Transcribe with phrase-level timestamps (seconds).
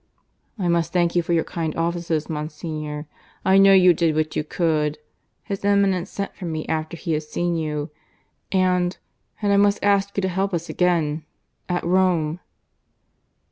[0.57, 3.05] "I must thank you for your kind offices, Monsignor.
[3.45, 4.97] I know you did what you could.
[5.43, 7.91] His Eminence sent for me after he had seen you.
[8.51, 8.97] And...
[9.43, 11.23] and I must ask you to help us again...
[11.69, 12.39] at Rome."